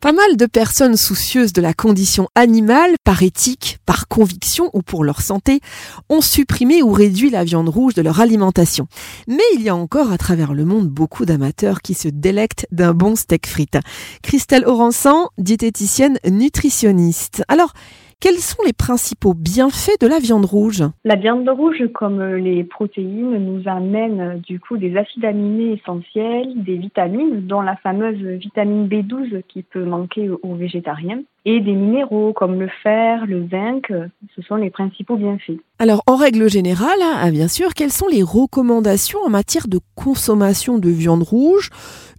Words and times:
Pas 0.00 0.12
mal 0.12 0.38
de 0.38 0.46
personnes 0.46 0.96
soucieuses 0.96 1.52
de 1.52 1.60
la 1.60 1.74
condition 1.74 2.28
animale, 2.34 2.94
par 3.04 3.22
éthique, 3.22 3.80
par 3.84 4.08
conviction 4.08 4.70
ou 4.72 4.80
pour 4.80 5.04
leur 5.04 5.20
santé, 5.20 5.60
ont 6.08 6.22
supprimé 6.22 6.82
ou 6.82 6.90
réduit 6.90 7.28
la 7.28 7.44
viande 7.44 7.68
rouge 7.68 7.92
de 7.92 8.00
leur 8.00 8.18
alimentation. 8.18 8.86
Mais 9.28 9.42
il 9.54 9.60
y 9.60 9.68
a 9.68 9.76
encore 9.76 10.10
à 10.10 10.16
travers 10.16 10.54
le 10.54 10.64
monde 10.64 10.88
beaucoup 10.88 11.26
d'amateurs 11.26 11.82
qui 11.82 11.92
se 11.92 12.08
délectent 12.08 12.66
d'un 12.72 12.94
bon 12.94 13.14
steak 13.14 13.46
frites. 13.46 13.76
Christelle 14.22 14.66
Oransan, 14.66 15.28
diététicienne 15.36 16.18
nutritionniste. 16.26 17.42
Alors, 17.48 17.74
quels 18.20 18.36
sont 18.36 18.62
les 18.64 18.74
principaux 18.74 19.34
bienfaits 19.34 19.98
de 20.00 20.06
la 20.06 20.18
viande 20.18 20.44
rouge? 20.44 20.84
La 21.04 21.16
viande 21.16 21.48
rouge, 21.48 21.82
comme 21.94 22.22
les 22.36 22.64
protéines, 22.64 23.38
nous 23.38 23.62
amène 23.66 24.40
du 24.40 24.60
coup 24.60 24.76
des 24.76 24.96
acides 24.96 25.24
aminés 25.24 25.80
essentiels, 25.80 26.52
des 26.56 26.76
vitamines, 26.76 27.46
dont 27.46 27.62
la 27.62 27.76
fameuse 27.76 28.22
vitamine 28.38 28.88
B12 28.88 29.42
qui 29.48 29.62
peut 29.62 29.84
manquer 29.84 30.28
aux 30.28 30.54
végétariens, 30.54 31.22
et 31.46 31.60
des 31.60 31.72
minéraux 31.72 32.34
comme 32.34 32.60
le 32.60 32.68
fer, 32.82 33.24
le 33.26 33.48
zinc. 33.48 33.90
Ce 34.36 34.42
sont 34.42 34.56
les 34.56 34.70
principaux 34.70 35.16
bienfaits. 35.16 35.58
Alors, 35.78 36.02
en 36.06 36.16
règle 36.16 36.50
générale, 36.50 37.00
hein, 37.00 37.30
bien 37.30 37.48
sûr, 37.48 37.72
quelles 37.74 37.90
sont 37.90 38.08
les 38.08 38.22
recommandations 38.22 39.20
en 39.24 39.30
matière 39.30 39.66
de 39.66 39.80
consommation 39.94 40.78
de 40.78 40.90
viande 40.90 41.22
rouge? 41.22 41.70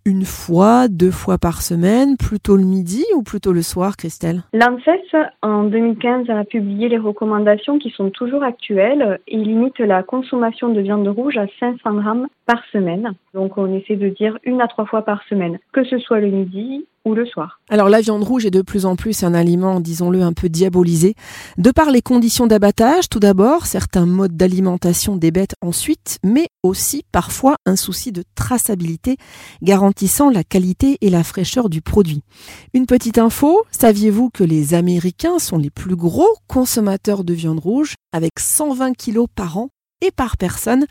Une 0.05 0.25
fois, 0.25 0.87
deux 0.87 1.11
fois 1.11 1.37
par 1.37 1.61
semaine, 1.61 2.17
plutôt 2.17 2.55
le 2.55 2.63
midi 2.63 3.03
ou 3.15 3.23
plutôt 3.23 3.53
le 3.53 3.61
soir, 3.61 3.97
Christelle? 3.97 4.43
L'ANSES, 4.53 5.29
en 5.41 5.63
2015, 5.63 6.29
a 6.29 6.43
publié 6.43 6.89
les 6.89 6.97
recommandations 6.97 7.77
qui 7.77 7.91
sont 7.91 8.09
toujours 8.09 8.43
actuelles 8.43 9.19
et 9.27 9.37
limite 9.37 9.79
la 9.79 10.03
consommation 10.03 10.69
de 10.69 10.81
viande 10.81 11.07
rouge 11.07 11.37
à 11.37 11.45
500 11.59 11.93
grammes 11.95 12.27
par 12.45 12.63
semaine. 12.71 13.13
Donc 13.33 13.57
on 13.57 13.73
essaie 13.73 13.95
de 13.95 14.09
dire 14.09 14.37
une 14.43 14.61
à 14.61 14.67
trois 14.67 14.85
fois 14.85 15.03
par 15.03 15.23
semaine, 15.23 15.59
que 15.71 15.83
ce 15.83 15.97
soit 15.99 16.19
le 16.19 16.29
midi 16.29 16.85
Alors 17.69 17.89
la 17.89 17.99
viande 17.99 18.23
rouge 18.23 18.45
est 18.45 18.51
de 18.51 18.61
plus 18.61 18.85
en 18.85 18.95
plus 18.95 19.23
un 19.23 19.33
aliment, 19.33 19.79
disons-le, 19.79 20.21
un 20.21 20.33
peu 20.33 20.49
diabolisé. 20.49 21.15
De 21.57 21.71
par 21.71 21.89
les 21.89 22.03
conditions 22.03 22.45
d'abattage, 22.45 23.09
tout 23.09 23.19
d'abord, 23.19 23.65
certains 23.65 24.05
modes 24.05 24.37
d'alimentation 24.37 25.15
des 25.15 25.31
bêtes 25.31 25.55
ensuite, 25.61 26.19
mais 26.23 26.47
aussi 26.61 27.03
parfois 27.11 27.55
un 27.65 27.75
souci 27.75 28.11
de 28.11 28.23
traçabilité 28.35 29.17
garantissant 29.63 30.29
la 30.29 30.43
qualité 30.43 30.99
et 31.01 31.09
la 31.09 31.23
fraîcheur 31.23 31.69
du 31.69 31.81
produit. 31.81 32.21
Une 32.73 32.85
petite 32.85 33.17
info, 33.17 33.63
saviez-vous 33.71 34.29
que 34.29 34.43
les 34.43 34.75
Américains 34.75 35.39
sont 35.39 35.57
les 35.57 35.71
plus 35.71 35.95
gros 35.95 36.35
consommateurs 36.47 37.23
de 37.23 37.33
viande 37.33 37.59
rouge 37.59 37.95
avec 38.13 38.39
120 38.39 38.93
kilos 38.93 39.27
par 39.35 39.57
an 39.57 39.69
et 40.01 40.11
par 40.11 40.37
personne. 40.37 40.85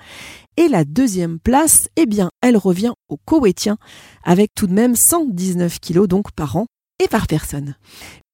Et 0.56 0.69
la 0.69 0.84
deuxième 0.84 1.39
place, 1.39 1.89
eh 1.97 2.06
bien, 2.06 2.30
elle 2.42 2.56
revient 2.56 2.92
aux 3.08 3.17
Koweïtiens 3.17 3.78
avec 4.25 4.55
tout 4.55 4.67
de 4.67 4.72
même 4.72 4.97
119 4.97 5.78
kilos 5.80 6.08
donc 6.08 6.33
par 6.33 6.56
an 6.56 6.67
et 7.02 7.08
par 7.08 7.27
personne. 7.27 7.77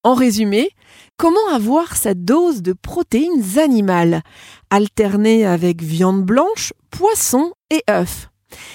En 0.02 0.14
résumé, 0.14 0.70
comment 1.16 1.48
avoir 1.52 1.96
cette 1.96 2.24
dose 2.24 2.62
de 2.62 2.72
protéines 2.72 3.58
animales 3.58 4.22
alternée 4.70 5.44
avec 5.44 5.82
viande 5.82 6.24
blanche, 6.24 6.72
poisson 6.90 7.52
et 7.70 7.82
œufs 7.90 8.28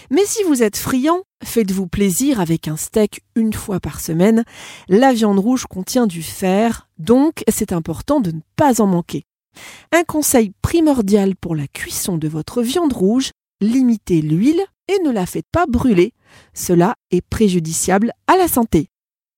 mais 0.10 0.26
si 0.26 0.44
vous 0.44 0.64
êtes 0.64 0.78
friand, 0.78 1.22
faites-vous 1.44 1.88
plaisir 1.88 2.40
avec 2.40 2.68
un 2.68 2.78
steak 2.78 3.22
une 3.36 3.54
fois 3.54 3.80
par 3.80 4.00
semaine. 4.00 4.44
La 4.90 5.14
viande 5.14 5.40
rouge 5.40 5.66
contient 5.66 6.08
du 6.08 6.22
fer, 6.22 6.90
donc 6.98 7.44
c'est 7.48 7.72
important 7.72 8.20
de 8.20 8.32
ne 8.32 8.42
pas 8.56 8.82
en 8.82 8.88
manquer. 8.88 9.24
Un 9.92 10.04
conseil 10.04 10.52
primordial 10.62 11.36
pour 11.36 11.56
la 11.56 11.68
cuisson 11.68 12.18
de 12.18 12.28
votre 12.28 12.62
viande 12.62 12.94
rouge, 12.94 13.32
limitez 13.62 14.22
l'huile 14.22 14.64
et 14.88 15.00
ne 15.04 15.12
la 15.12 15.26
faites 15.26 15.50
pas 15.52 15.66
brûler. 15.66 16.14
Cela 16.54 16.96
est 17.12 17.22
préjudiciable 17.22 18.12
à 18.28 18.38
la 18.38 18.48
santé. 18.48 18.91